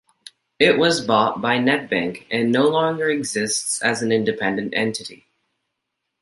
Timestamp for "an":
4.01-4.11